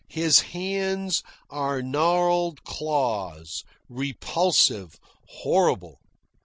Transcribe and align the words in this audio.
His 0.09 0.39
hands 0.39 1.21
are 1.47 1.83
gnarled 1.83 2.63
claws, 2.63 3.63
repulsive, 3.87 4.99
horrible. 5.27 5.99